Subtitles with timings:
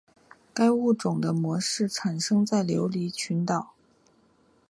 [0.51, 3.75] 该物种的模式产地在琉球群岛。